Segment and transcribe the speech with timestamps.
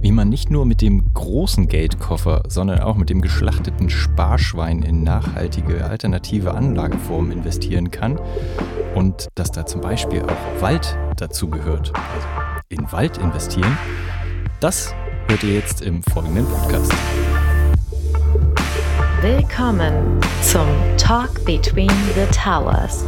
[0.00, 5.02] wie man nicht nur mit dem großen Geldkoffer, sondern auch mit dem geschlachteten Sparschwein in
[5.02, 8.18] nachhaltige alternative Anlageformen investieren kann
[8.94, 11.92] und dass da zum Beispiel auch Wald dazu gehört.
[11.94, 12.26] Also
[12.68, 13.76] in Wald investieren,
[14.60, 14.94] das
[15.28, 16.92] hört ihr jetzt im folgenden Podcast.
[19.20, 23.04] Willkommen zum Talk Between the Towers,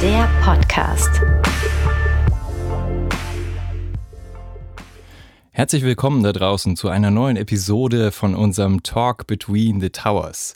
[0.00, 1.20] der Podcast.
[5.54, 10.54] Herzlich willkommen da draußen zu einer neuen Episode von unserem Talk Between the Towers.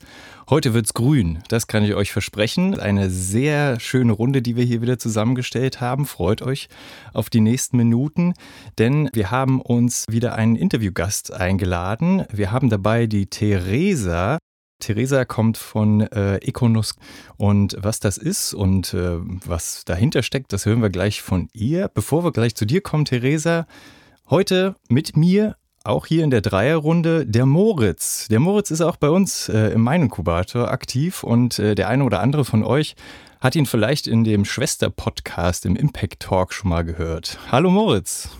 [0.48, 2.80] Heute wird's grün, das kann ich euch versprechen.
[2.80, 6.06] Eine sehr schöne Runde, die wir hier wieder zusammengestellt haben.
[6.06, 6.70] Freut euch
[7.12, 8.32] auf die nächsten Minuten,
[8.78, 12.24] denn wir haben uns wieder einen Interviewgast eingeladen.
[12.32, 14.38] Wir haben dabei die Theresa.
[14.80, 16.94] Theresa kommt von äh, Econus
[17.36, 21.88] und was das ist und äh, was dahinter steckt, das hören wir gleich von ihr.
[21.88, 23.66] Bevor wir gleich zu dir kommen, Theresa,
[24.28, 28.26] Heute mit mir, auch hier in der Dreierrunde, der Moritz.
[28.26, 32.18] Der Moritz ist auch bei uns äh, im Meinunkubator aktiv und äh, der eine oder
[32.18, 32.96] andere von euch
[33.40, 37.38] hat ihn vielleicht in dem Schwester-Podcast im Impact Talk schon mal gehört.
[37.52, 38.30] Hallo Moritz.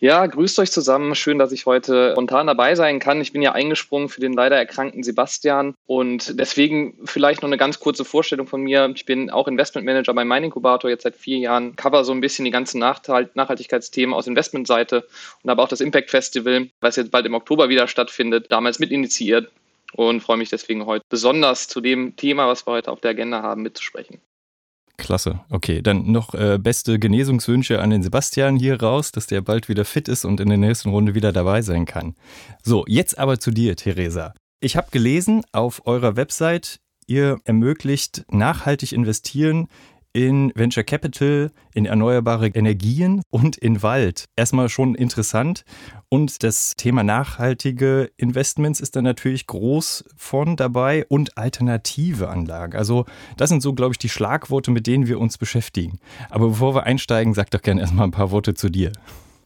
[0.00, 1.16] Ja, grüßt euch zusammen.
[1.16, 3.20] Schön, dass ich heute spontan dabei sein kann.
[3.20, 7.80] Ich bin ja eingesprungen für den leider erkrankten Sebastian und deswegen vielleicht noch eine ganz
[7.80, 8.92] kurze Vorstellung von mir.
[8.94, 12.44] Ich bin auch Investmentmanager bei Mining Incubator jetzt seit vier Jahren, cover so ein bisschen
[12.44, 15.04] die ganzen Nachhaltigkeitsthemen aus Investmentseite
[15.42, 19.50] und habe auch das Impact Festival, was jetzt bald im Oktober wieder stattfindet, damals mitinitiiert
[19.94, 23.42] und freue mich deswegen heute besonders zu dem Thema, was wir heute auf der Agenda
[23.42, 24.20] haben, mitzusprechen.
[24.98, 25.40] Klasse.
[25.48, 29.84] Okay, dann noch äh, beste Genesungswünsche an den Sebastian hier raus, dass der bald wieder
[29.84, 32.14] fit ist und in der nächsten Runde wieder dabei sein kann.
[32.62, 34.34] So, jetzt aber zu dir, Theresa.
[34.60, 39.68] Ich habe gelesen auf eurer Website, ihr ermöglicht nachhaltig investieren
[40.18, 44.24] in Venture Capital, in erneuerbare Energien und in Wald.
[44.34, 45.62] Erstmal schon interessant.
[46.08, 52.76] Und das Thema nachhaltige Investments ist dann natürlich groß von dabei und alternative Anlagen.
[52.76, 53.04] Also
[53.36, 56.00] das sind so, glaube ich, die Schlagworte, mit denen wir uns beschäftigen.
[56.30, 58.90] Aber bevor wir einsteigen, sag doch gerne erstmal ein paar Worte zu dir.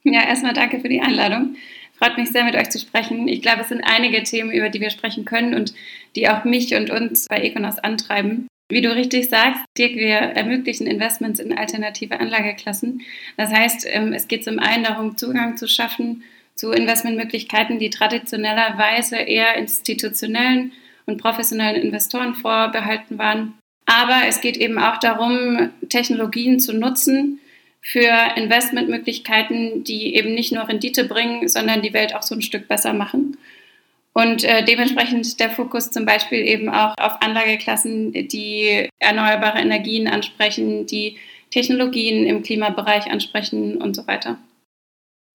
[0.04, 1.54] Ja, erstmal danke für die Einladung.
[1.98, 3.28] Freut mich sehr, mit euch zu sprechen.
[3.28, 5.74] Ich glaube, es sind einige Themen, über die wir sprechen können und
[6.16, 8.48] die auch mich und uns bei Econos antreiben.
[8.72, 13.02] Wie du richtig sagst, Dirk, wir ermöglichen Investments in alternative Anlageklassen.
[13.36, 16.22] Das heißt, ähm, es geht zum einen darum, Zugang zu schaffen
[16.54, 20.72] zu Investmentmöglichkeiten, die traditionellerweise eher institutionellen
[21.04, 23.52] und professionellen Investoren vorbehalten waren.
[23.84, 27.40] Aber es geht eben auch darum, Technologien zu nutzen
[27.82, 32.68] für Investmentmöglichkeiten, die eben nicht nur Rendite bringen, sondern die Welt auch so ein Stück
[32.68, 33.36] besser machen.
[34.14, 40.86] Und äh, dementsprechend der Fokus zum Beispiel eben auch auf Anlageklassen, die erneuerbare Energien ansprechen,
[40.86, 41.16] die
[41.50, 44.38] Technologien im Klimabereich ansprechen und so weiter.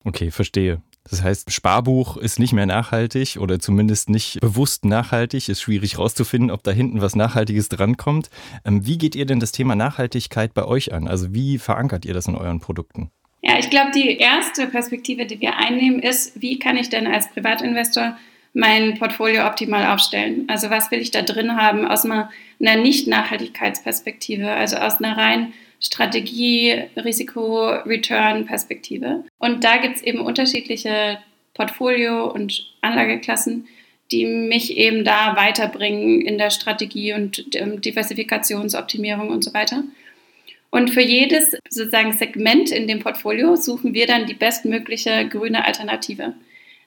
[0.04, 0.80] Okay, verstehe.
[1.10, 5.48] Das heißt, Sparbuch ist nicht mehr nachhaltig oder zumindest nicht bewusst nachhaltig.
[5.48, 8.28] Ist schwierig rauszufinden, ob da hinten was Nachhaltiges drankommt.
[8.64, 11.08] Ähm, wie geht ihr denn das Thema Nachhaltigkeit bei euch an?
[11.08, 13.10] Also wie verankert ihr das in euren Produkten?
[13.42, 17.30] Ja, ich glaube, die erste Perspektive, die wir einnehmen, ist, wie kann ich denn als
[17.30, 18.16] Privatinvestor
[18.58, 20.44] mein Portfolio optimal aufstellen.
[20.48, 26.82] Also was will ich da drin haben aus einer, Nicht-Nachhaltigkeitsperspektive, also aus einer rein Strategie,
[26.96, 29.22] Risiko, Return-Perspektive.
[29.38, 31.18] Und da gibt es eben unterschiedliche
[31.54, 33.68] Portfolio- und Anlageklassen,
[34.10, 39.84] die mich eben da weiterbringen in der Strategie und ähm, Diversifikationsoptimierung und so weiter.
[40.70, 46.34] Und für jedes sozusagen Segment in dem Portfolio suchen wir dann die bestmögliche grüne Alternative.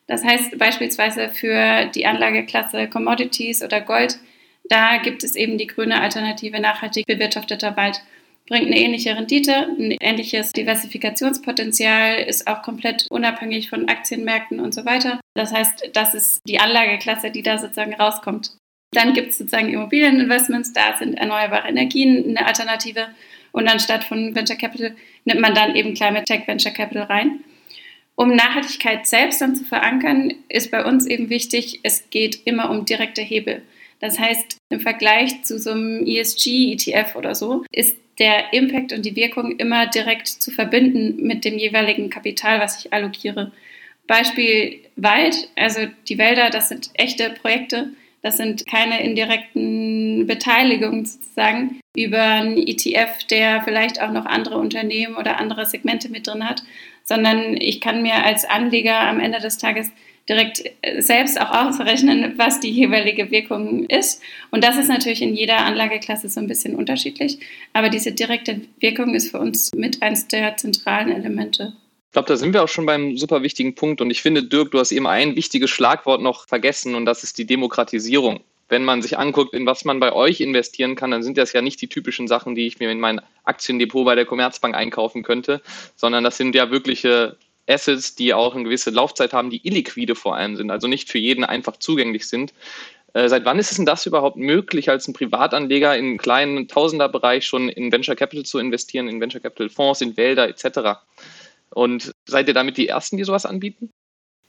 [0.08, 4.18] Das heißt beispielsweise für die Anlageklasse Commodities oder Gold,
[4.66, 8.02] da gibt es eben die grüne Alternative nachhaltig bewirtschafteter Wald.
[8.48, 14.86] Bringt eine ähnliche Rendite, ein ähnliches Diversifikationspotenzial, ist auch komplett unabhängig von Aktienmärkten und so
[14.86, 15.20] weiter.
[15.36, 18.52] Das heißt, das ist die Anlageklasse, die da sozusagen rauskommt.
[18.94, 23.08] Dann gibt es sozusagen Immobilieninvestments, da sind erneuerbare Energien eine Alternative.
[23.54, 24.96] Und anstatt von Venture Capital
[25.26, 27.44] nimmt man dann eben Climate Tech Venture Capital rein.
[28.16, 32.85] Um Nachhaltigkeit selbst dann zu verankern, ist bei uns eben wichtig, es geht immer um
[32.85, 33.61] direkte Hebel.
[33.99, 39.16] Das heißt, im Vergleich zu so einem ESG-ETF oder so, ist der Impact und die
[39.16, 43.52] Wirkung immer direkt zu verbinden mit dem jeweiligen Kapital, was ich allokiere.
[44.08, 47.91] Beispiel Wald, also die Wälder, das sind echte Projekte,
[48.22, 55.16] das sind keine indirekten Beteiligungen sozusagen über einen ETF, der vielleicht auch noch andere Unternehmen
[55.16, 56.63] oder andere Segmente mit drin hat,
[57.11, 59.91] sondern ich kann mir als Anleger am Ende des Tages
[60.29, 64.22] direkt äh, selbst auch ausrechnen, was die jeweilige Wirkung ist.
[64.49, 67.40] Und das ist natürlich in jeder Anlageklasse so ein bisschen unterschiedlich.
[67.73, 71.73] Aber diese direkte Wirkung ist für uns mit eines der zentralen Elemente.
[72.08, 73.99] Ich glaube, da sind wir auch schon beim super wichtigen Punkt.
[73.99, 77.37] Und ich finde, Dirk, du hast eben ein wichtiges Schlagwort noch vergessen und das ist
[77.37, 78.40] die Demokratisierung.
[78.72, 81.62] Wenn man sich anguckt, in was man bei euch investieren kann, dann sind das ja
[81.62, 85.62] nicht die typischen Sachen, die ich mir in mein Aktiendepot bei der Commerzbank einkaufen könnte,
[85.97, 87.35] sondern das sind ja wirkliche
[87.68, 91.18] Assets, die auch eine gewisse Laufzeit haben, die illiquide vor allem sind, also nicht für
[91.18, 92.53] jeden einfach zugänglich sind.
[93.12, 97.46] Äh, seit wann ist es denn das überhaupt möglich, als ein Privatanleger in kleinen Tausenderbereich
[97.46, 101.02] schon in Venture Capital zu investieren, in Venture Capital Fonds, in Wälder etc.?
[101.72, 103.90] Und seid ihr damit die Ersten, die sowas anbieten?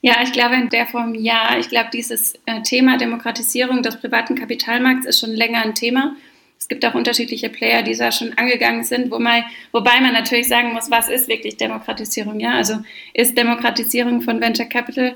[0.05, 1.57] Ja, ich glaube in der Form ja.
[1.57, 6.17] Ich glaube, dieses äh, Thema Demokratisierung des privaten Kapitalmarkts ist schon länger ein Thema.
[6.59, 10.49] Es gibt auch unterschiedliche Player, die da schon angegangen sind, wo man, wobei man natürlich
[10.49, 12.41] sagen muss, was ist wirklich Demokratisierung?
[12.41, 12.79] Ja, also
[13.13, 15.15] ist Demokratisierung von Venture Capital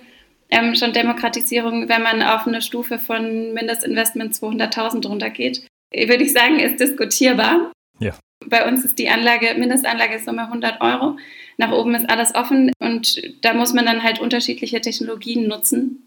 [0.49, 5.67] ähm, schon Demokratisierung, wenn man auf eine Stufe von Mindestinvestment 200.000 drunter geht?
[5.93, 7.73] Würde ich sagen, ist diskutierbar.
[7.99, 8.13] Ja.
[8.49, 11.17] Bei uns ist die Anlage, Mindestanlage ist immer 100 Euro.
[11.57, 16.03] Nach oben ist alles offen und da muss man dann halt unterschiedliche Technologien nutzen.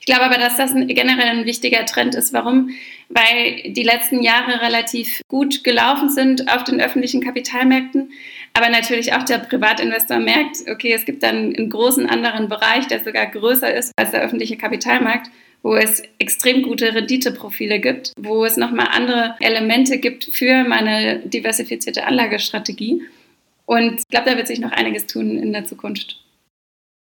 [0.00, 2.32] Ich glaube aber, dass das ein, generell ein wichtiger Trend ist.
[2.32, 2.70] Warum?
[3.08, 8.10] Weil die letzten Jahre relativ gut gelaufen sind auf den öffentlichen Kapitalmärkten,
[8.54, 13.02] aber natürlich auch der Privatinvestor merkt, okay, es gibt dann einen großen anderen Bereich, der
[13.02, 15.30] sogar größer ist als der öffentliche Kapitalmarkt
[15.62, 22.06] wo es extrem gute Renditeprofile gibt, wo es nochmal andere Elemente gibt für meine diversifizierte
[22.06, 23.02] Anlagestrategie.
[23.64, 26.20] Und ich glaube, da wird sich noch einiges tun in der Zukunft.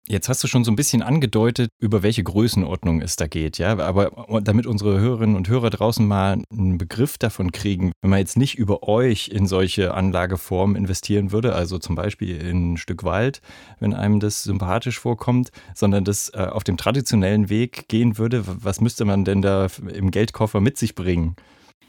[0.06, 3.78] Jetzt hast du schon so ein bisschen angedeutet, über welche Größenordnung es da geht, ja.
[3.80, 8.36] Aber damit unsere Hörerinnen und Hörer draußen mal einen Begriff davon kriegen, wenn man jetzt
[8.36, 13.42] nicht über euch in solche Anlageformen investieren würde, also zum Beispiel in ein Stück Wald,
[13.80, 18.82] wenn einem das sympathisch vorkommt, sondern das äh, auf dem traditionellen Weg gehen würde, was
[18.82, 21.38] müsste man denn da im Geldkoffer mit sich bringen?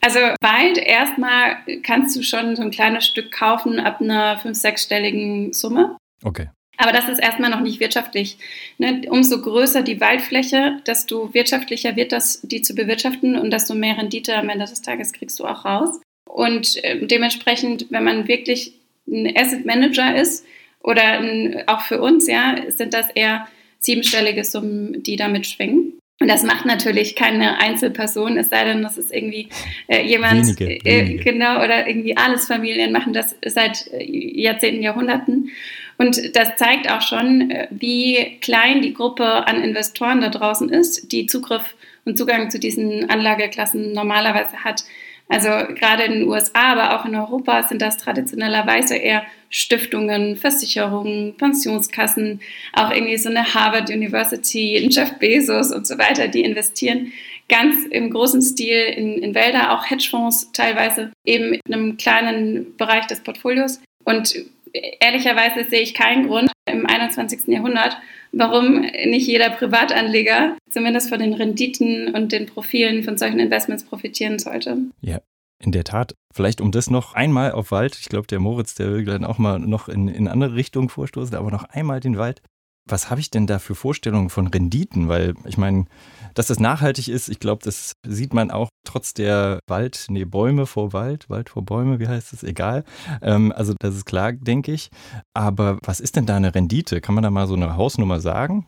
[0.01, 5.53] Also Wald erstmal kannst du schon so ein kleines Stück kaufen ab einer fünf-, sechsstelligen
[5.53, 5.97] Summe.
[6.23, 6.51] Okay.
[6.77, 8.37] Aber das ist erstmal noch nicht wirtschaftlich.
[8.79, 9.03] Ne?
[9.09, 14.37] Umso größer die Waldfläche, desto wirtschaftlicher wird das, die zu bewirtschaften und desto mehr Rendite
[14.37, 16.01] am Ende des Tages kriegst du auch raus.
[16.29, 18.75] Und äh, dementsprechend, wenn man wirklich
[19.07, 20.45] ein Asset Manager ist
[20.83, 23.47] oder ein, auch für uns, ja, sind das eher
[23.79, 25.95] siebenstellige Summen, die damit schwingen.
[26.21, 29.49] Und das macht natürlich keine Einzelperson, es sei denn, das ist irgendwie
[29.89, 31.25] äh, jemand, wenige, äh, wenige.
[31.25, 35.51] genau, oder irgendwie alles Familien machen das seit äh, Jahrzehnten, Jahrhunderten.
[35.99, 41.13] Und das zeigt auch schon, äh, wie klein die Gruppe an Investoren da draußen ist,
[41.13, 41.75] die Zugriff
[42.05, 44.85] und Zugang zu diesen Anlageklassen normalerweise hat.
[45.29, 51.35] Also gerade in den USA, aber auch in Europa sind das traditionellerweise eher Stiftungen, Versicherungen,
[51.37, 52.41] Pensionskassen,
[52.75, 57.13] auch irgendwie so eine Harvard University, ein Jeff Bezos und so weiter, die investieren
[57.49, 63.07] ganz im großen Stil in, in Wälder, auch Hedgefonds teilweise eben in einem kleinen Bereich
[63.07, 63.81] des Portfolios.
[64.05, 64.35] Und
[64.75, 67.47] ehrlicherweise sehe ich keinen Grund im 21.
[67.47, 67.97] Jahrhundert,
[68.33, 74.39] warum nicht jeder Privatanleger zumindest von den Renditen und den Profilen von solchen Investments profitieren
[74.39, 74.79] sollte.
[75.01, 75.21] Ja.
[75.63, 78.93] In der Tat, vielleicht um das noch einmal auf Wald, ich glaube, der Moritz, der
[78.93, 82.43] will dann auch mal noch in, in andere Richtungen vorstoßen, aber noch einmal den Wald.
[82.87, 85.09] Was habe ich denn da für Vorstellungen von Renditen?
[85.09, 85.87] Weil ich meine,
[86.35, 90.67] dass das nachhaltig ist, ich glaube, das sieht man auch trotz der Wald, nee, Bäume
[90.67, 92.85] vor Wald, Wald vor Bäume, wie heißt es, egal.
[93.23, 94.91] Ähm, also das ist klar, denke ich.
[95.33, 97.01] Aber was ist denn da eine Rendite?
[97.01, 98.67] Kann man da mal so eine Hausnummer sagen?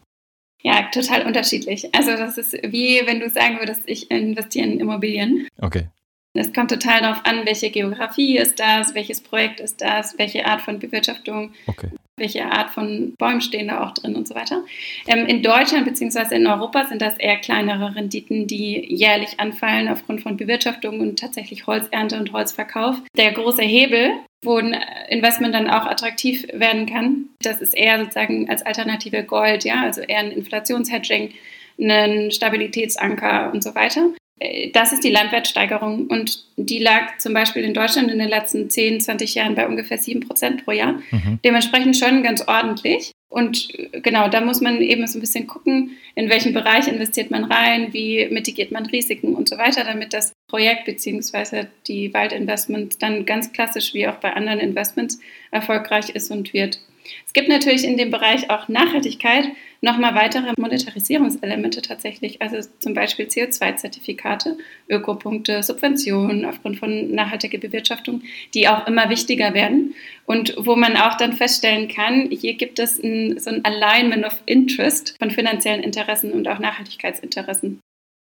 [0.62, 1.94] Ja, total unterschiedlich.
[1.94, 5.46] Also das ist wie wenn du sagen würdest, ich investiere in Immobilien.
[5.58, 5.88] Okay.
[6.34, 10.60] Es kommt total darauf an, welche Geografie ist das, welches Projekt ist das, welche Art
[10.60, 11.90] von Bewirtschaftung, okay.
[12.16, 14.64] Welche Art von Bäumen stehen da auch drin und so weiter.
[15.06, 16.34] Ähm, in Deutschland bzw.
[16.34, 21.66] in Europa sind das eher kleinere Renditen, die jährlich anfallen aufgrund von Bewirtschaftung und tatsächlich
[21.66, 22.96] Holzernte und Holzverkauf.
[23.16, 24.74] Der große Hebel, wo ein
[25.08, 30.00] Investment dann auch attraktiv werden kann, das ist eher sozusagen als Alternative Gold, ja, also
[30.00, 31.34] eher ein Inflationshedging,
[31.78, 34.10] einen Stabilitätsanker und so weiter.
[34.38, 38.70] Äh, das ist die Landwertsteigerung und die lag zum Beispiel in Deutschland in den letzten
[38.70, 41.00] 10, 20 Jahren bei ungefähr 7 Prozent pro Jahr.
[41.10, 41.38] Mhm.
[41.44, 43.12] Dementsprechend schon ganz ordentlich.
[43.28, 47.30] Und äh, genau, da muss man eben so ein bisschen gucken, in welchen Bereich investiert
[47.30, 51.66] man rein, wie mitigiert man Risiken und so weiter, damit das Projekt bzw.
[51.86, 55.18] die Waldinvestment dann ganz klassisch wie auch bei anderen Investments
[55.50, 56.78] erfolgreich ist und wird.
[57.26, 59.48] Es gibt natürlich in dem Bereich auch Nachhaltigkeit
[59.80, 64.56] nochmal weitere Monetarisierungselemente tatsächlich, also zum Beispiel CO2-Zertifikate,
[64.88, 68.22] Ökopunkte, Subventionen aufgrund von nachhaltiger Bewirtschaftung,
[68.54, 73.02] die auch immer wichtiger werden und wo man auch dann feststellen kann, hier gibt es
[73.02, 77.80] ein, so ein Alignment of Interest von finanziellen Interessen und auch Nachhaltigkeitsinteressen.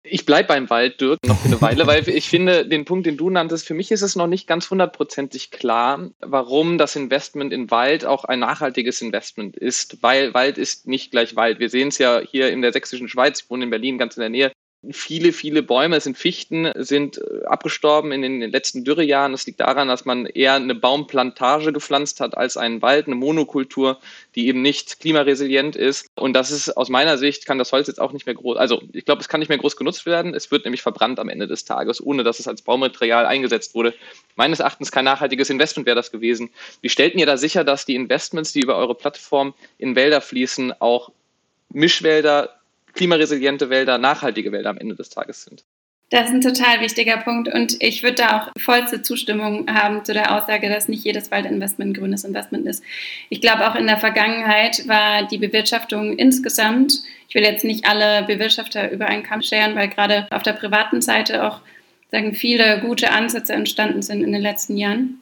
[0.03, 3.19] Ich bleibe beim Wald, Dirk, noch für eine Weile, weil ich finde, den Punkt, den
[3.19, 7.71] du nanntest, für mich ist es noch nicht ganz hundertprozentig klar, warum das Investment in
[7.71, 11.59] Wald auch ein nachhaltiges Investment ist, weil Wald ist nicht gleich Wald.
[11.59, 14.23] Wir sehen es ja hier in der sächsischen Schweiz, ich wohne in Berlin, ganz in
[14.23, 14.53] der Nähe.
[14.93, 19.33] Viele, viele Bäume, es sind Fichten, sind äh, abgestorben in den letzten Dürrejahren.
[19.33, 23.99] Das liegt daran, dass man eher eine Baumplantage gepflanzt hat als einen Wald, eine Monokultur,
[24.35, 26.09] die eben nicht klimaresilient ist.
[26.15, 28.81] Und das ist aus meiner Sicht, kann das Holz jetzt auch nicht mehr groß, also
[28.95, 30.33] ich glaube, es kann nicht mehr groß genutzt werden.
[30.35, 33.93] Es wird nämlich verbrannt am Ende des Tages, ohne dass es als Baumaterial eingesetzt wurde.
[34.35, 36.49] Meines Erachtens kein nachhaltiges Investment wäre das gewesen.
[36.81, 40.73] Wie stellten ihr da sicher, dass die Investments, die über eure Plattform in Wälder fließen,
[40.81, 41.13] auch
[41.69, 42.60] Mischwälder
[42.93, 45.65] klimaresiliente Wälder nachhaltige Wälder am Ende des Tages sind.
[46.11, 50.13] Das ist ein total wichtiger Punkt und ich würde da auch vollste Zustimmung haben zu
[50.13, 52.83] der Aussage, dass nicht jedes Waldinvestment ein grünes Investment ist.
[53.29, 56.95] Ich glaube, auch in der Vergangenheit war die Bewirtschaftung insgesamt,
[57.29, 61.01] ich will jetzt nicht alle Bewirtschafter über einen Kamm scheren, weil gerade auf der privaten
[61.01, 61.61] Seite auch
[62.11, 65.21] sagen, viele gute Ansätze entstanden sind in den letzten Jahren.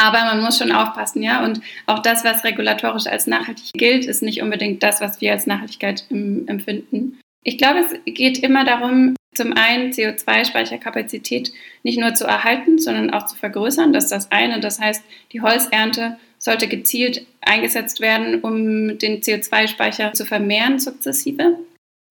[0.00, 1.44] Aber man muss schon aufpassen, ja.
[1.44, 5.46] Und auch das, was regulatorisch als nachhaltig gilt, ist nicht unbedingt das, was wir als
[5.46, 7.18] Nachhaltigkeit empfinden.
[7.42, 11.52] Ich glaube, es geht immer darum, zum einen CO2-Speicherkapazität
[11.82, 13.92] nicht nur zu erhalten, sondern auch zu vergrößern.
[13.92, 14.60] Das ist das eine.
[14.60, 21.58] Das heißt, die Holzernte sollte gezielt eingesetzt werden, um den CO2-Speicher zu vermehren sukzessive.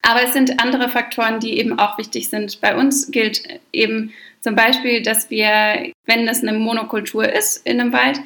[0.01, 2.59] Aber es sind andere Faktoren, die eben auch wichtig sind.
[2.61, 4.13] Bei uns gilt eben
[4.47, 8.21] zum Beispiel, dass wir, wenn es eine Monokultur ist in einem Wald,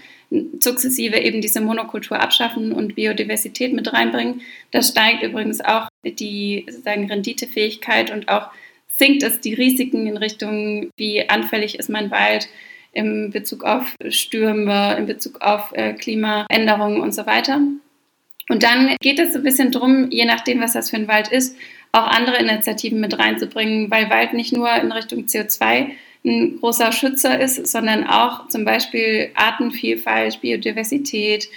[0.59, 4.41] sukzessive eben diese Monokultur abschaffen und Biodiversität mit reinbringen.
[4.69, 8.51] Das steigt übrigens auch die sozusagen Renditefähigkeit und auch
[8.87, 12.49] sinkt es die Risiken in Richtung, wie anfällig ist mein Wald
[12.93, 17.61] in Bezug auf Stürme, in Bezug auf äh, Klimaänderungen und so weiter.
[18.47, 21.57] Und dann geht es ein bisschen drum, je nachdem, was das für ein Wald ist,
[21.91, 25.91] auch andere Initiativen mit reinzubringen, weil Wald nicht nur in Richtung CO2
[26.23, 31.49] ein großer Schützer ist, sondern auch zum Beispiel Artenvielfalt, Biodiversität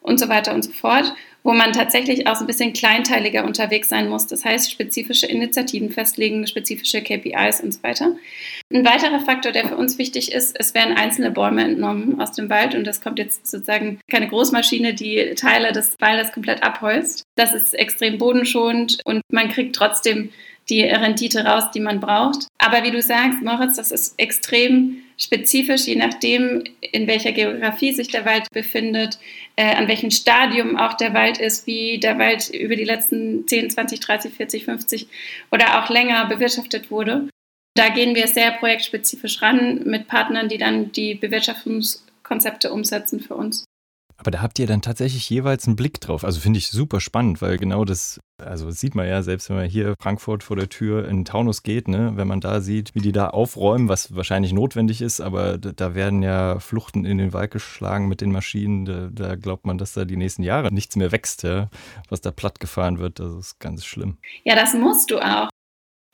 [0.00, 3.88] und so weiter und so fort wo man tatsächlich auch so ein bisschen kleinteiliger unterwegs
[3.88, 4.26] sein muss.
[4.26, 8.16] Das heißt, spezifische Initiativen festlegen, spezifische KPIs und so weiter.
[8.72, 12.48] Ein weiterer Faktor, der für uns wichtig ist, es werden einzelne Bäume entnommen aus dem
[12.48, 17.24] Wald und das kommt jetzt sozusagen keine Großmaschine, die Teile des Waldes komplett abholzt.
[17.34, 20.30] Das ist extrem bodenschonend und man kriegt trotzdem
[20.68, 22.46] die Rendite raus, die man braucht.
[22.58, 28.08] Aber wie du sagst, Moritz, das ist extrem spezifisch, je nachdem, in welcher Geografie sich
[28.08, 29.18] der Wald befindet,
[29.56, 33.70] äh, an welchem Stadium auch der Wald ist, wie der Wald über die letzten 10,
[33.70, 35.06] 20, 30, 40, 50
[35.50, 37.28] oder auch länger bewirtschaftet wurde.
[37.74, 43.64] Da gehen wir sehr projektspezifisch ran mit Partnern, die dann die Bewirtschaftungskonzepte umsetzen für uns.
[44.22, 46.22] Aber da habt ihr dann tatsächlich jeweils einen Blick drauf.
[46.22, 49.56] Also finde ich super spannend, weil genau das, also das sieht man ja, selbst wenn
[49.56, 53.00] man hier Frankfurt vor der Tür in Taunus geht, ne, wenn man da sieht, wie
[53.00, 57.50] die da aufräumen, was wahrscheinlich notwendig ist, aber da werden ja Fluchten in den Wald
[57.50, 58.84] geschlagen mit den Maschinen.
[58.84, 61.68] Da, da glaubt man, dass da die nächsten Jahre nichts mehr wächst, ja,
[62.08, 63.18] was da platt gefahren wird.
[63.18, 64.18] Das ist ganz schlimm.
[64.44, 65.48] Ja, das musst du auch.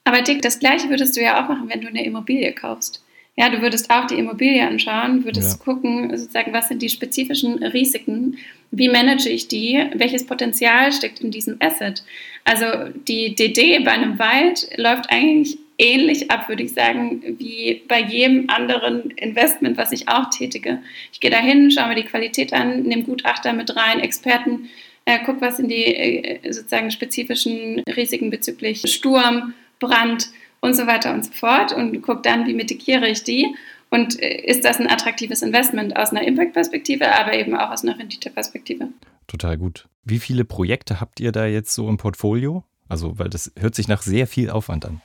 [0.05, 3.05] Aber Dick, das Gleiche würdest du ja auch machen, wenn du eine Immobilie kaufst.
[3.39, 5.65] Ja, du würdest auch die Immobilie anschauen, würdest ja.
[5.65, 8.37] gucken, sozusagen, was sind die spezifischen Risiken,
[8.73, 12.03] wie manage ich die, welches Potenzial steckt in diesem Asset.
[12.45, 12.67] Also
[13.07, 18.51] die DD bei einem Wald läuft eigentlich ähnlich ab, würde ich sagen, wie bei jedem
[18.51, 20.83] anderen Investment, was ich auch tätige.
[21.13, 24.69] Ich gehe dahin, schaue mir die Qualität an, nehme Gutachter mit rein, Experten,
[25.05, 30.29] äh, gucke, was sind die äh, sozusagen spezifischen Risiken bezüglich Sturm, Brand,
[30.61, 33.55] und so weiter und so fort und gucke dann, wie mitigiere ich die
[33.91, 37.99] und äh, ist das ein attraktives Investment aus einer Impact-Perspektive, aber eben auch aus einer
[37.99, 38.89] Rendite-Perspektive.
[39.27, 39.89] Total gut.
[40.05, 42.65] Wie viele Projekte habt ihr da jetzt so im Portfolio?
[42.89, 45.03] Also, weil das hört sich nach sehr viel Aufwand an.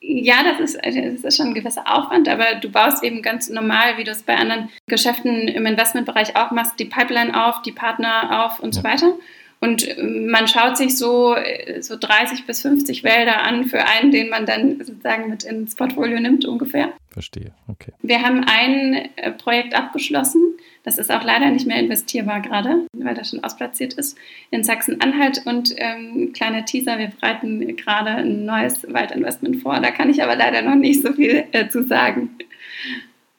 [0.00, 3.96] Ja, das ist, das ist schon ein gewisser Aufwand, aber du baust eben ganz normal,
[3.96, 8.44] wie du es bei anderen Geschäften im Investmentbereich auch machst, die Pipeline auf, die Partner
[8.44, 8.82] auf und ja.
[8.82, 9.14] so weiter.
[9.60, 11.34] Und man schaut sich so,
[11.80, 16.20] so 30 bis 50 Wälder an für einen, den man dann sozusagen mit ins Portfolio
[16.20, 16.92] nimmt ungefähr.
[17.10, 17.92] Verstehe, okay.
[18.02, 20.56] Wir haben ein äh, Projekt abgeschlossen.
[20.82, 24.18] Das ist auch leider nicht mehr investierbar gerade, weil das schon ausplatziert ist,
[24.50, 25.42] in Sachsen-Anhalt.
[25.46, 29.80] Und ähm, kleiner Teaser, wir bereiten gerade ein neues Waldinvestment vor.
[29.80, 32.30] Da kann ich aber leider noch nicht so viel äh, zu sagen.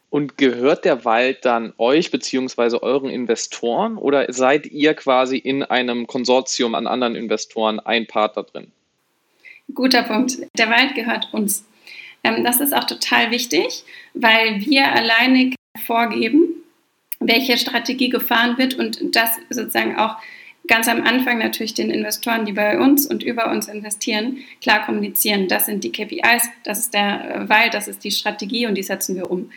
[0.09, 2.77] Und gehört der Wald dann euch bzw.
[2.81, 8.71] euren Investoren oder seid ihr quasi in einem Konsortium an anderen Investoren ein Partner drin?
[9.73, 10.37] Guter Punkt.
[10.57, 11.65] Der Wald gehört uns.
[12.23, 13.83] Ähm, das ist auch total wichtig,
[14.13, 16.63] weil wir alleinig vorgeben,
[17.19, 20.17] welche Strategie gefahren wird und das sozusagen auch
[20.67, 25.47] ganz am Anfang natürlich den Investoren, die bei uns und über uns investieren, klar kommunizieren.
[25.47, 29.15] Das sind die KPIs, das ist der Weil, das ist die Strategie und die setzen
[29.15, 29.51] wir um.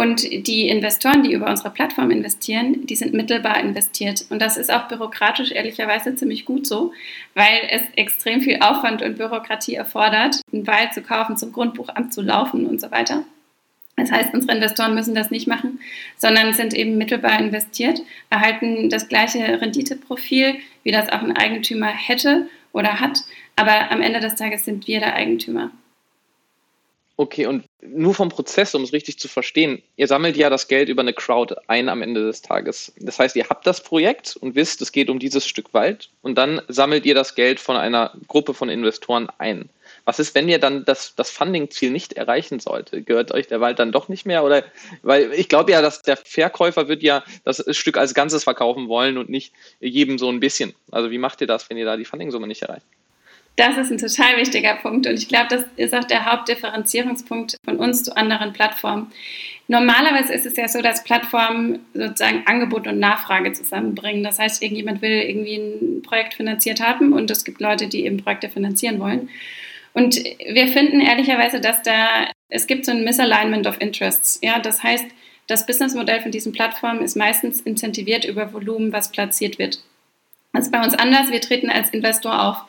[0.00, 4.24] Und die Investoren, die über unsere Plattform investieren, die sind mittelbar investiert.
[4.30, 6.94] Und das ist auch bürokratisch ehrlicherweise ziemlich gut so,
[7.34, 12.22] weil es extrem viel Aufwand und Bürokratie erfordert, einen Wald zu kaufen, zum Grundbuchamt zu
[12.22, 13.24] laufen und so weiter.
[13.96, 15.80] Das heißt, unsere Investoren müssen das nicht machen,
[16.16, 22.48] sondern sind eben mittelbar investiert, erhalten das gleiche Renditeprofil, wie das auch ein Eigentümer hätte
[22.72, 23.18] oder hat.
[23.54, 25.70] Aber am Ende des Tages sind wir der Eigentümer.
[27.20, 30.88] Okay, und nur vom Prozess, um es richtig zu verstehen, ihr sammelt ja das Geld
[30.88, 32.94] über eine Crowd ein am Ende des Tages.
[32.98, 36.38] Das heißt, ihr habt das Projekt und wisst, es geht um dieses Stück Wald und
[36.38, 39.68] dann sammelt ihr das Geld von einer Gruppe von Investoren ein.
[40.06, 43.02] Was ist, wenn ihr dann das, das Funding-Ziel nicht erreichen sollte?
[43.02, 44.42] Gehört euch der Wald dann doch nicht mehr?
[44.42, 44.64] Oder
[45.02, 49.18] weil ich glaube ja, dass der Verkäufer wird ja das Stück als Ganzes verkaufen wollen
[49.18, 50.74] und nicht jedem so ein bisschen.
[50.90, 52.86] Also wie macht ihr das, wenn ihr da die Funding-Summe nicht erreicht?
[53.60, 57.76] Das ist ein total wichtiger Punkt und ich glaube, das ist auch der Hauptdifferenzierungspunkt von
[57.76, 59.12] uns zu anderen Plattformen.
[59.68, 64.24] Normalerweise ist es ja so, dass Plattformen sozusagen Angebot und Nachfrage zusammenbringen.
[64.24, 68.22] Das heißt, irgendjemand will irgendwie ein Projekt finanziert haben und es gibt Leute, die eben
[68.22, 69.28] Projekte finanzieren wollen.
[69.92, 74.38] Und wir finden ehrlicherweise, dass da, es gibt so ein Misalignment of Interests.
[74.42, 75.04] Ja, das heißt,
[75.48, 79.82] das Businessmodell von diesen Plattformen ist meistens incentiviert über Volumen, was platziert wird.
[80.54, 81.30] Das ist bei uns anders.
[81.30, 82.64] Wir treten als Investor auf.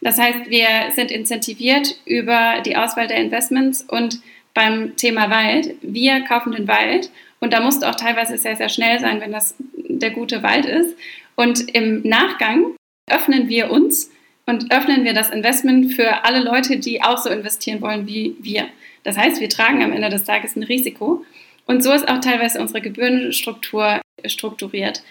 [0.00, 4.20] Das heißt, wir sind incentiviert über die Auswahl der Investments und
[4.54, 8.68] beim Thema Wald, wir kaufen den Wald und da musst du auch teilweise sehr, sehr
[8.68, 10.96] schnell sein, wenn das der gute Wald ist.
[11.36, 12.74] Und im Nachgang
[13.08, 14.10] öffnen wir uns
[14.46, 18.68] und öffnen wir das Investment für alle Leute, die auch so investieren wollen wie wir.
[19.04, 21.24] Das heißt, wir tragen am Ende des Tages ein Risiko.
[21.66, 25.02] Und so ist auch teilweise unsere Gebührenstruktur strukturiert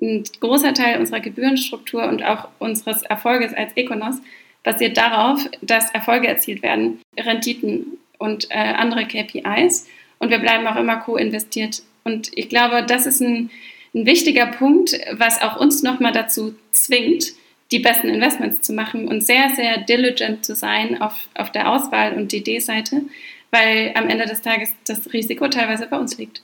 [0.00, 4.16] ein großer Teil unserer Gebührenstruktur und auch unseres Erfolges als Econos
[4.62, 9.86] basiert darauf, dass Erfolge erzielt werden, Renditen und äh, andere KPIs.
[10.18, 11.82] Und wir bleiben auch immer co-investiert.
[12.04, 13.50] Und ich glaube, das ist ein,
[13.94, 17.32] ein wichtiger Punkt, was auch uns nochmal dazu zwingt,
[17.70, 22.14] die besten Investments zu machen und sehr, sehr diligent zu sein auf, auf der Auswahl-
[22.14, 23.02] und DD-Seite,
[23.50, 26.42] weil am Ende des Tages das Risiko teilweise bei uns liegt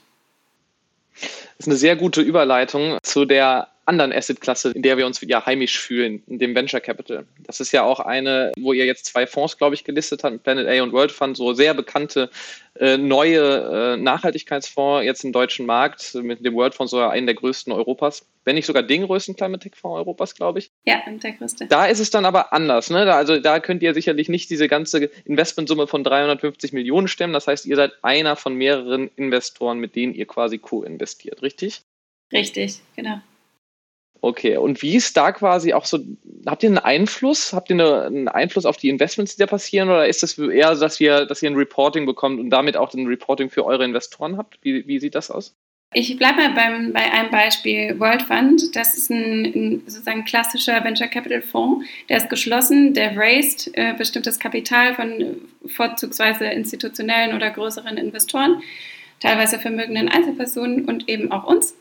[1.57, 5.79] ist eine sehr gute Überleitung zu der anderen Assetklasse, in der wir uns ja heimisch
[5.79, 7.25] fühlen, in dem Venture Capital.
[7.39, 10.67] Das ist ja auch eine, wo ihr jetzt zwei Fonds, glaube ich, gelistet habt, Planet
[10.67, 12.29] A und World Fund, so sehr bekannte
[12.79, 17.35] äh, neue äh, Nachhaltigkeitsfonds jetzt im deutschen Markt, mit dem World Fund sogar einen der
[17.35, 20.71] größten Europas wenn nicht sogar den größten Climate Tech Fonds Europas, glaube ich.
[20.85, 21.67] Ja, der größte.
[21.67, 22.89] Da ist es dann aber anders.
[22.89, 23.05] Ne?
[23.05, 27.33] Da, also da könnt ihr sicherlich nicht diese ganze Investmentsumme von 350 Millionen stemmen.
[27.33, 31.81] Das heißt, ihr seid einer von mehreren Investoren, mit denen ihr quasi co-investiert, richtig?
[32.31, 33.21] Richtig, genau.
[34.23, 35.99] Okay, und wie ist da quasi auch so,
[36.45, 37.51] habt ihr einen Einfluss?
[37.51, 39.89] Habt ihr eine, einen Einfluss auf die Investments, die da passieren?
[39.89, 43.05] Oder ist es eher, dass, wir, dass ihr ein Reporting bekommt und damit auch ein
[43.05, 44.59] Reporting für eure Investoren habt?
[44.61, 45.57] Wie, wie sieht das aus?
[45.93, 48.73] Ich bleibe mal beim, bei einem Beispiel World Fund.
[48.77, 51.85] Das ist ein, ein sozusagen klassischer Venture Capital Fonds.
[52.07, 58.63] Der ist geschlossen, der raised äh, bestimmtes Kapital von vorzugsweise institutionellen oder größeren Investoren,
[59.19, 61.75] teilweise vermögenden Einzelpersonen und eben auch uns.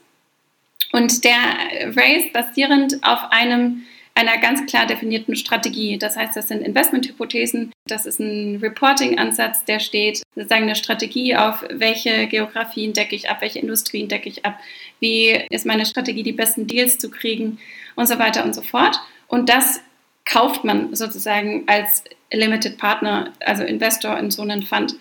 [0.92, 3.82] Und der Race basierend auf einem,
[4.14, 5.98] einer ganz klar definierten Strategie.
[5.98, 11.64] Das heißt, das sind Investmenthypothesen, das ist ein Reporting-Ansatz, der steht, sozusagen eine Strategie auf,
[11.70, 14.58] welche Geografien decke ich ab, welche Industrien decke ich ab,
[15.00, 17.58] wie ist meine Strategie, die besten Deals zu kriegen
[17.96, 19.00] und so weiter und so fort.
[19.28, 19.80] Und das
[20.24, 24.94] kauft man sozusagen als Limited Partner, also Investor in so einen Fund.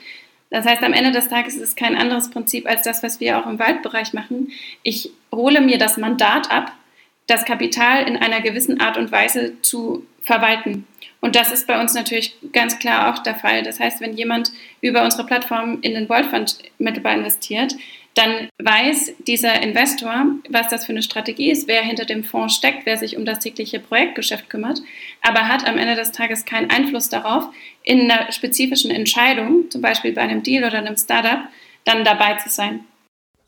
[0.52, 3.40] Das heißt, am Ende des Tages ist es kein anderes Prinzip als das, was wir
[3.40, 4.52] auch im Waldbereich machen.
[4.84, 6.74] Ich hole mir das Mandat ab,
[7.26, 10.86] das Kapital in einer gewissen Art und Weise zu verwalten.
[11.22, 13.64] Und das ist bei uns natürlich ganz klar auch der Fall.
[13.64, 17.76] Das heißt, wenn jemand über unsere Plattform in den World Fund mittelbar investiert,
[18.16, 22.86] dann weiß dieser Investor, was das für eine Strategie ist, wer hinter dem Fonds steckt,
[22.86, 24.82] wer sich um das tägliche Projektgeschäft kümmert,
[25.22, 27.54] aber hat am Ende des Tages keinen Einfluss darauf,
[27.84, 31.48] in einer spezifischen Entscheidung, zum Beispiel bei einem Deal oder einem Startup,
[31.84, 32.86] dann dabei zu sein.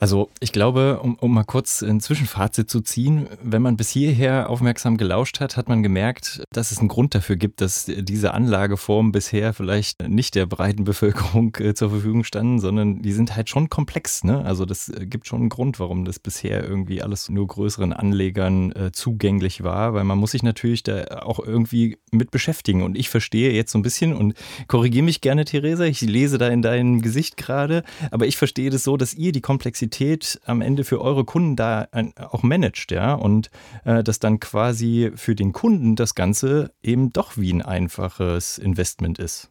[0.03, 4.49] Also ich glaube, um, um mal kurz ein Zwischenfazit zu ziehen, wenn man bis hierher
[4.49, 9.13] aufmerksam gelauscht hat, hat man gemerkt, dass es einen Grund dafür gibt, dass diese Anlageformen
[9.13, 13.69] bisher vielleicht nicht der breiten Bevölkerung äh, zur Verfügung standen, sondern die sind halt schon
[13.69, 14.25] komplex.
[14.25, 14.43] Ne?
[14.43, 18.73] Also das äh, gibt schon einen Grund, warum das bisher irgendwie alles nur größeren Anlegern
[18.73, 22.83] äh, zugänglich war, weil man muss sich natürlich da auch irgendwie mit beschäftigen.
[22.83, 24.33] Und ich verstehe jetzt so ein bisschen und
[24.67, 28.83] korrigiere mich gerne, Theresa, ich lese da in deinem Gesicht gerade, aber ich verstehe das
[28.83, 31.88] so, dass ihr die Komplexität Komplexität am Ende für eure Kunden da
[32.32, 33.49] auch managt, ja, und
[33.86, 39.19] äh, dass dann quasi für den Kunden das Ganze eben doch wie ein einfaches Investment
[39.19, 39.49] ist.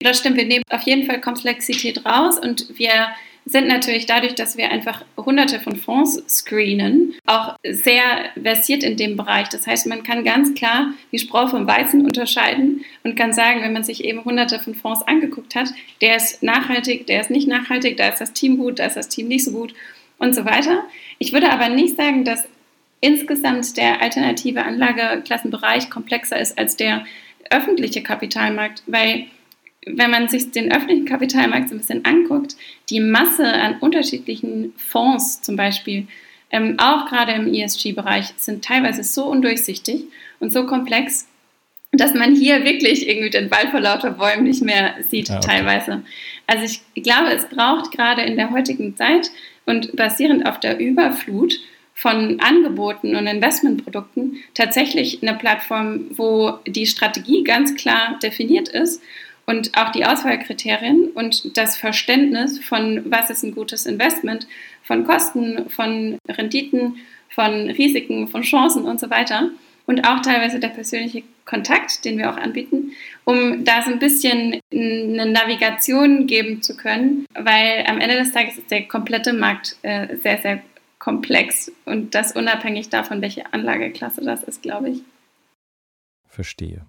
[0.00, 3.08] Das stimmt, wir nehmen auf jeden Fall Komplexität raus und wir
[3.44, 8.02] sind natürlich dadurch, dass wir einfach hunderte von Fonds screenen, auch sehr
[8.40, 9.48] versiert in dem Bereich.
[9.48, 13.72] Das heißt, man kann ganz klar die Spreu vom Weizen unterscheiden und kann sagen, wenn
[13.72, 17.96] man sich eben hunderte von Fonds angeguckt hat, der ist nachhaltig, der ist nicht nachhaltig,
[17.96, 19.74] da ist das Team gut, da ist das Team nicht so gut
[20.18, 20.84] und so weiter.
[21.18, 22.44] Ich würde aber nicht sagen, dass
[23.00, 27.04] insgesamt der alternative Anlageklassenbereich komplexer ist als der
[27.50, 29.26] öffentliche Kapitalmarkt, weil
[29.84, 32.56] wenn man sich den öffentlichen Kapitalmarkt so ein bisschen anguckt,
[32.92, 36.06] die Masse an unterschiedlichen Fonds zum Beispiel,
[36.50, 40.04] ähm, auch gerade im ESG-Bereich, sind teilweise so undurchsichtig
[40.38, 41.26] und so komplex,
[41.92, 45.46] dass man hier wirklich irgendwie den Ball vor lauter Bäumen nicht mehr sieht, ja, okay.
[45.46, 46.02] teilweise.
[46.46, 49.30] Also ich glaube, es braucht gerade in der heutigen Zeit
[49.64, 51.58] und basierend auf der Überflut
[51.94, 59.02] von Angeboten und Investmentprodukten tatsächlich eine Plattform, wo die Strategie ganz klar definiert ist
[59.52, 64.46] und auch die Auswahlkriterien und das Verständnis von, was ist ein gutes Investment,
[64.82, 66.96] von Kosten, von Renditen,
[67.28, 69.50] von Risiken, von Chancen und so weiter.
[69.84, 72.92] Und auch teilweise der persönliche Kontakt, den wir auch anbieten,
[73.24, 78.56] um da so ein bisschen eine Navigation geben zu können, weil am Ende des Tages
[78.56, 80.62] ist der komplette Markt äh, sehr, sehr
[80.98, 85.02] komplex und das unabhängig davon, welche Anlageklasse das ist, glaube ich.
[86.28, 86.86] Verstehe.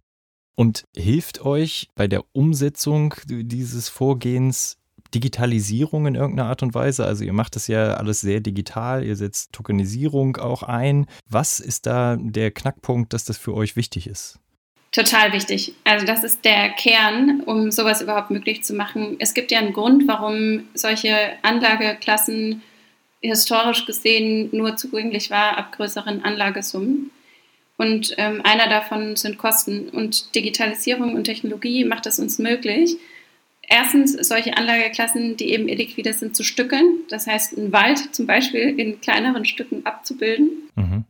[0.55, 4.77] Und hilft euch bei der Umsetzung dieses Vorgehens
[5.13, 7.05] Digitalisierung in irgendeiner Art und Weise?
[7.05, 11.07] Also ihr macht das ja alles sehr digital, ihr setzt Tokenisierung auch ein.
[11.29, 14.39] Was ist da der Knackpunkt, dass das für euch wichtig ist?
[14.91, 15.73] Total wichtig.
[15.85, 19.15] Also das ist der Kern, um sowas überhaupt möglich zu machen.
[19.19, 22.61] Es gibt ja einen Grund, warum solche Anlageklassen
[23.19, 27.09] historisch gesehen nur zugänglich war ab größeren Anlagesummen.
[27.83, 29.89] Und ähm, einer davon sind Kosten.
[29.89, 32.95] Und Digitalisierung und Technologie macht es uns möglich,
[33.67, 36.99] erstens solche Anlageklassen, die eben illiquide sind, zu stückeln.
[37.09, 40.69] Das heißt, einen Wald zum Beispiel in kleineren Stücken abzubilden.
[40.75, 41.03] Mhm.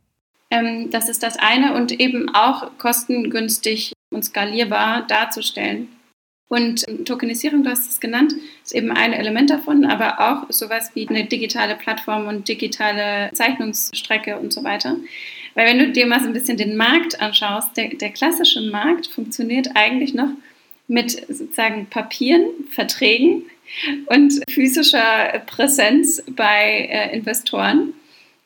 [0.50, 1.74] Ähm, das ist das eine.
[1.74, 5.88] Und eben auch kostengünstig und skalierbar darzustellen.
[6.48, 8.34] Und Tokenisierung, du hast es genannt,
[8.64, 14.38] ist eben ein Element davon, aber auch sowas wie eine digitale Plattform und digitale Zeichnungsstrecke
[14.38, 14.96] und so weiter.
[15.54, 19.06] Weil wenn du dir mal so ein bisschen den Markt anschaust, der, der klassische Markt
[19.06, 20.30] funktioniert eigentlich noch
[20.88, 23.44] mit sozusagen Papieren, Verträgen
[24.06, 27.94] und physischer Präsenz bei äh, Investoren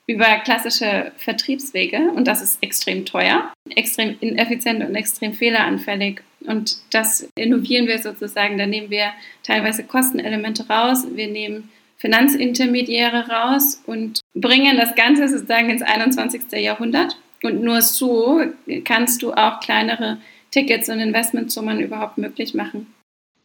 [0.06, 6.22] über klassische Vertriebswege und das ist extrem teuer, extrem ineffizient und extrem fehleranfällig.
[6.40, 8.56] Und das innovieren wir sozusagen.
[8.56, 15.70] Da nehmen wir teilweise Kostenelemente raus, wir nehmen Finanzintermediäre raus und bringen das Ganze sozusagen
[15.70, 16.52] ins 21.
[16.52, 17.18] Jahrhundert.
[17.42, 18.40] Und nur so
[18.84, 20.18] kannst du auch kleinere
[20.50, 22.92] Tickets und Investmentsummen überhaupt möglich machen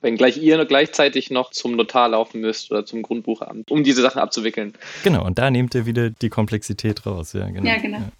[0.04, 4.74] wenngleich ihr gleichzeitig noch zum Notar laufen müsst oder zum Grundbuchamt, um diese Sachen abzuwickeln.
[5.04, 7.34] Genau, und da nehmt ihr wieder die Komplexität raus.
[7.34, 7.68] Ja, genau.
[7.68, 8.00] Ja, genau.
[8.00, 8.12] Ja.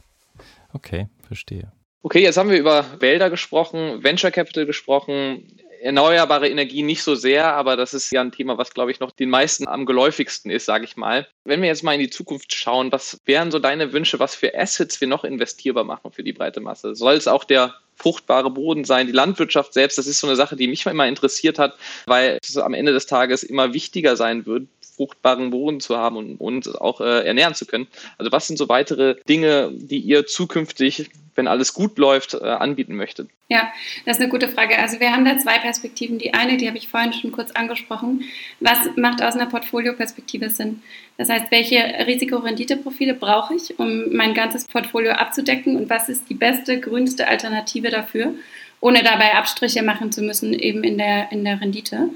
[0.74, 1.72] Okay, verstehe.
[2.02, 5.48] Okay, jetzt haben wir über Wälder gesprochen, Venture Capital gesprochen,
[5.84, 9.12] erneuerbare Energie nicht so sehr, aber das ist ja ein Thema, was, glaube ich, noch
[9.12, 11.28] den meisten am geläufigsten ist, sage ich mal.
[11.44, 14.58] Wenn wir jetzt mal in die Zukunft schauen, was wären so deine Wünsche, was für
[14.58, 16.96] Assets wir noch investierbar machen für die breite Masse?
[16.96, 20.56] Soll es auch der fruchtbare Boden sein, die Landwirtschaft selbst, das ist so eine Sache,
[20.56, 24.68] die mich immer interessiert hat, weil es am Ende des Tages immer wichtiger sein wird,
[24.96, 27.88] fruchtbaren Boden zu haben und uns auch äh, ernähren zu können.
[28.18, 32.96] Also was sind so weitere Dinge, die ihr zukünftig wenn alles gut läuft, äh, anbieten
[32.96, 33.30] möchtet?
[33.50, 33.72] Ja,
[34.06, 34.78] das ist eine gute Frage.
[34.78, 36.18] Also wir haben da zwei Perspektiven.
[36.18, 38.24] Die eine, die habe ich vorhin schon kurz angesprochen.
[38.60, 40.82] Was macht aus einer Portfolioperspektive Sinn?
[41.18, 46.34] Das heißt, welche Risikorenditeprofile brauche ich, um mein ganzes Portfolio abzudecken und was ist die
[46.34, 48.34] beste, grünste Alternative dafür,
[48.80, 52.10] ohne dabei Abstriche machen zu müssen, eben in der, in der Rendite?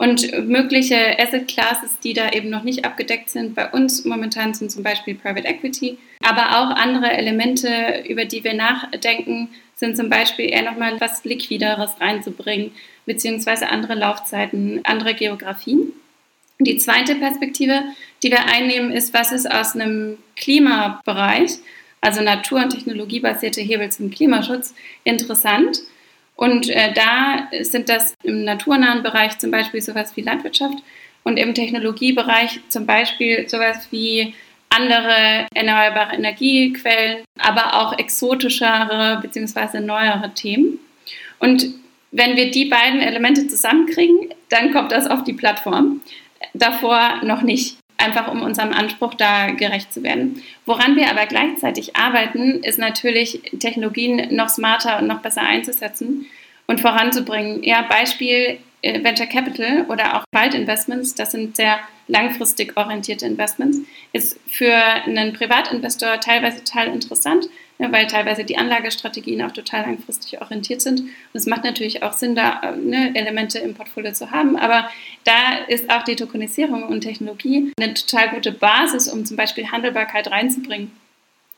[0.00, 4.72] Und mögliche Asset Classes, die da eben noch nicht abgedeckt sind, bei uns momentan sind
[4.72, 10.50] zum Beispiel Private Equity, aber auch andere Elemente, über die wir nachdenken, sind zum Beispiel
[10.50, 12.70] eher nochmal was Liquideres reinzubringen,
[13.04, 15.92] beziehungsweise andere Laufzeiten, andere Geografien.
[16.60, 17.82] Die zweite Perspektive,
[18.22, 21.50] die wir einnehmen, ist, was ist aus einem Klimabereich,
[22.00, 25.82] also natur- und technologiebasierte Hebel zum Klimaschutz, interessant
[26.40, 30.78] und äh, da sind das im naturnahen Bereich zum Beispiel sowas wie Landwirtschaft
[31.22, 34.32] und im Technologiebereich zum Beispiel sowas wie
[34.70, 39.80] andere erneuerbare Energiequellen, aber auch exotischere bzw.
[39.80, 40.78] neuere Themen.
[41.40, 41.74] Und
[42.10, 46.00] wenn wir die beiden Elemente zusammenkriegen, dann kommt das auf die Plattform.
[46.54, 47.76] Davor noch nicht.
[48.00, 50.42] Einfach um unserem Anspruch da gerecht zu werden.
[50.66, 56.26] Woran wir aber gleichzeitig arbeiten, ist natürlich Technologien noch smarter und noch besser einzusetzen
[56.66, 57.62] und voranzubringen.
[57.62, 63.78] Ja, Beispiel äh, Venture Capital oder auch Waldinvestments, das sind sehr langfristig orientierte Investments,
[64.12, 67.48] ist für einen Privatinvestor teilweise total interessant,
[67.80, 71.00] ne, weil teilweise die Anlagestrategien auch total langfristig orientiert sind.
[71.00, 74.56] Und es macht natürlich auch Sinn, da ne, Elemente im Portfolio zu haben.
[74.56, 74.88] Aber
[75.24, 80.30] da ist auch die Tokenisierung und Technologie eine total gute Basis, um zum Beispiel Handelbarkeit
[80.30, 80.92] reinzubringen.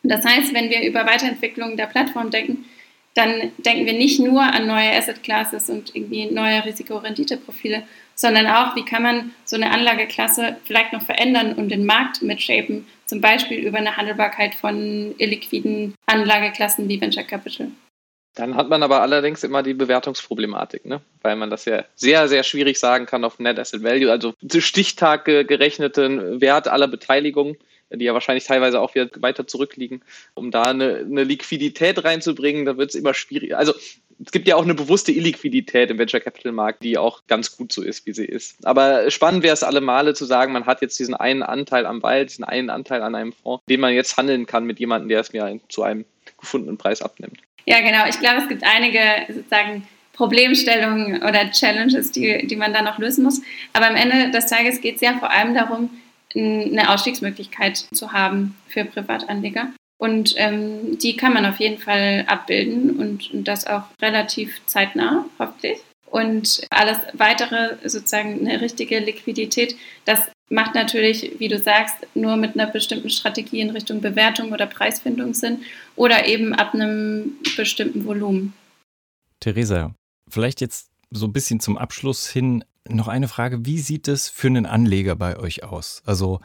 [0.05, 2.65] Das heißt, wenn wir über Weiterentwicklung der Plattform denken,
[3.14, 7.83] dann denken wir nicht nur an neue Asset Classes und irgendwie neue Risikorenditeprofile,
[8.14, 12.87] sondern auch, wie kann man so eine Anlageklasse vielleicht noch verändern und den Markt mitshapen,
[13.07, 17.68] zum Beispiel über eine Handelbarkeit von illiquiden Anlageklassen wie Venture Capital.
[18.35, 21.03] Dann hat man aber allerdings immer die Bewertungsproblematik, ne?
[21.20, 25.27] weil man das ja sehr, sehr schwierig sagen kann auf Net Asset Value, also Stichtag
[25.27, 27.59] gerechneten Wert aller Beteiligungen
[27.95, 30.03] die ja wahrscheinlich teilweise auch wieder weiter zurückliegen,
[30.35, 33.57] um da eine, eine Liquidität reinzubringen, da wird es immer schwierig.
[33.57, 33.75] Also
[34.25, 37.73] es gibt ja auch eine bewusste Illiquidität im Venture Capital Markt, die auch ganz gut
[37.73, 38.65] so ist, wie sie ist.
[38.65, 42.03] Aber spannend wäre es alle Male zu sagen, man hat jetzt diesen einen Anteil am
[42.03, 45.21] Wald, diesen einen Anteil an einem Fonds, den man jetzt handeln kann mit jemandem, der
[45.21, 46.05] es mir zu einem
[46.39, 47.39] gefundenen Preis abnimmt.
[47.67, 48.07] Ja, genau.
[48.09, 49.01] Ich glaube, es gibt einige
[49.33, 53.41] sozusagen Problemstellungen oder Challenges, die, die man da noch lösen muss.
[53.73, 55.91] Aber am Ende des Tages geht es ja vor allem darum,
[56.35, 59.68] eine Ausstiegsmöglichkeit zu haben für Privatanleger.
[59.99, 65.27] Und ähm, die kann man auf jeden Fall abbilden und, und das auch relativ zeitnah,
[65.38, 65.79] hoffentlich.
[66.11, 72.55] Und alles weitere, sozusagen eine richtige Liquidität, das macht natürlich, wie du sagst, nur mit
[72.55, 75.62] einer bestimmten Strategie in Richtung Bewertung oder Preisfindung Sinn
[75.97, 78.53] oder eben ab einem bestimmten Volumen.
[79.40, 79.95] Theresa,
[80.29, 84.49] vielleicht jetzt so ein bisschen zum Abschluss hin noch eine Frage, wie sieht es für
[84.49, 86.03] einen Anleger bei euch aus?
[86.05, 86.40] Also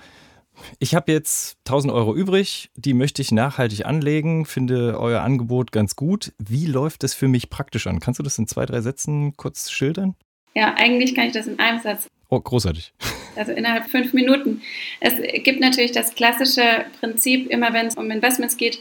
[0.79, 5.95] ich habe jetzt 1000 Euro übrig, die möchte ich nachhaltig anlegen, finde euer Angebot ganz
[5.95, 6.33] gut.
[6.39, 7.99] Wie läuft es für mich praktisch an?
[7.99, 10.15] Kannst du das in zwei, drei Sätzen kurz schildern?
[10.55, 12.07] Ja, eigentlich kann ich das in einem Satz.
[12.29, 12.93] Oh, großartig.
[13.35, 14.61] Also innerhalb fünf Minuten.
[14.99, 18.79] Es gibt natürlich das klassische Prinzip, immer wenn es um Investments geht,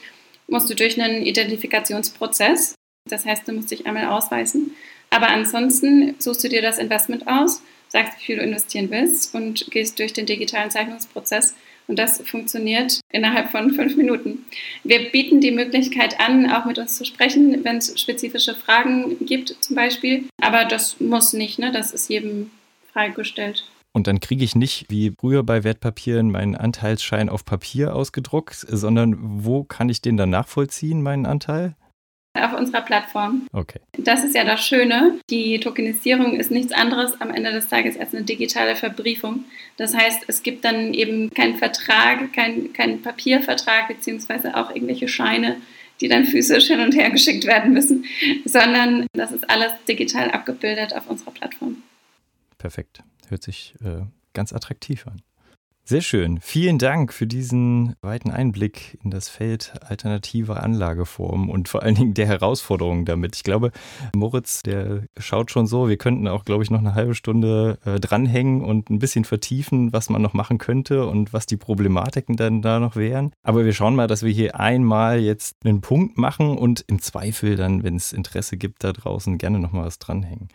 [0.48, 2.74] musst du durch einen Identifikationsprozess.
[3.08, 4.72] Das heißt, du musst dich einmal ausweisen.
[5.10, 9.70] Aber ansonsten suchst du dir das Investment aus, sagst, wie viel du investieren willst und
[9.70, 11.54] gehst durch den digitalen Zeichnungsprozess.
[11.88, 14.44] Und das funktioniert innerhalb von fünf Minuten.
[14.82, 19.56] Wir bieten die Möglichkeit an, auch mit uns zu sprechen, wenn es spezifische Fragen gibt,
[19.60, 20.24] zum Beispiel.
[20.42, 21.70] Aber das muss nicht, ne?
[21.70, 22.50] das ist jedem
[22.92, 23.64] freigestellt.
[23.92, 29.16] Und dann kriege ich nicht wie früher bei Wertpapieren meinen Anteilsschein auf Papier ausgedruckt, sondern
[29.18, 31.76] wo kann ich den dann nachvollziehen, meinen Anteil?
[32.38, 33.46] Auf unserer Plattform.
[33.52, 33.80] Okay.
[33.98, 35.18] Das ist ja das Schöne.
[35.30, 39.44] Die Tokenisierung ist nichts anderes am Ende des Tages als eine digitale Verbriefung.
[39.76, 45.56] Das heißt, es gibt dann eben keinen Vertrag, keinen kein Papiervertrag, beziehungsweise auch irgendwelche Scheine,
[46.00, 48.04] die dann physisch hin und her geschickt werden müssen,
[48.44, 51.82] sondern das ist alles digital abgebildet auf unserer Plattform.
[52.58, 53.02] Perfekt.
[53.28, 55.22] Hört sich äh, ganz attraktiv an.
[55.88, 56.40] Sehr schön.
[56.40, 62.12] Vielen Dank für diesen weiten Einblick in das Feld alternativer Anlageformen und vor allen Dingen
[62.12, 63.36] der Herausforderungen damit.
[63.36, 63.70] Ich glaube,
[64.12, 68.00] Moritz, der schaut schon so, wir könnten auch, glaube ich, noch eine halbe Stunde äh,
[68.00, 72.62] dranhängen und ein bisschen vertiefen, was man noch machen könnte und was die Problematiken dann
[72.62, 73.30] da noch wären.
[73.44, 77.54] Aber wir schauen mal, dass wir hier einmal jetzt einen Punkt machen und im Zweifel
[77.54, 80.48] dann, wenn es Interesse gibt da draußen, gerne noch mal was dranhängen.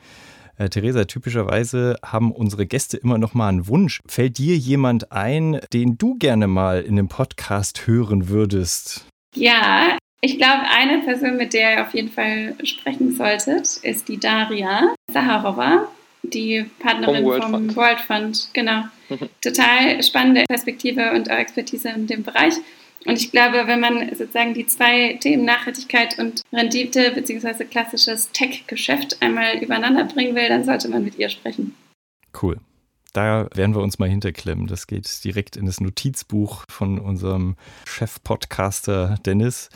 [0.62, 4.00] Äh, Theresa, typischerweise haben unsere Gäste immer noch mal einen Wunsch.
[4.06, 9.08] Fällt dir jemand ein, den du gerne mal in einem Podcast hören würdest?
[9.36, 14.20] Ja, ich glaube, eine Person, mit der ihr auf jeden Fall sprechen solltet, ist die
[14.20, 15.88] Daria Saharova,
[16.22, 17.76] die Partnerin vom World, vom Fund.
[17.76, 18.50] World Fund.
[18.54, 18.84] Genau.
[19.42, 22.54] Total spannende Perspektive und auch Expertise in dem Bereich.
[23.06, 27.66] Und ich glaube, wenn man sozusagen die zwei Themen Nachhaltigkeit und Rendite bzw.
[27.66, 31.76] klassisches Tech-Geschäft einmal übereinander bringen will, dann sollte man mit ihr sprechen.
[32.40, 32.58] Cool.
[33.14, 34.68] Da werden wir uns mal hinterklemmen.
[34.68, 39.70] Das geht direkt in das Notizbuch von unserem Chef-Podcaster Dennis.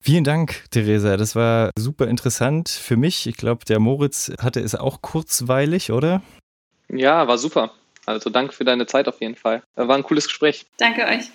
[0.00, 1.16] Vielen Dank, Theresa.
[1.16, 3.28] Das war super interessant für mich.
[3.28, 6.22] Ich glaube, der Moritz hatte es auch kurzweilig, oder?
[6.88, 7.72] Ja, war super.
[8.04, 9.62] Also danke für deine Zeit auf jeden Fall.
[9.76, 10.66] War ein cooles Gespräch.
[10.76, 11.30] Danke euch.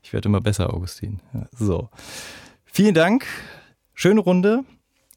[0.00, 1.18] Ich werde immer besser, Augustin.
[1.32, 1.88] Ja, so.
[2.66, 3.26] Vielen Dank.
[3.94, 4.62] Schöne Runde.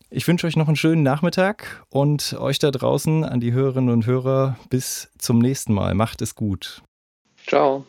[0.10, 4.06] Ich wünsche euch noch einen schönen Nachmittag und euch da draußen an die Hörerinnen und
[4.06, 5.96] Hörer bis zum nächsten Mal.
[5.96, 6.82] Macht es gut.
[7.46, 7.86] Ciao.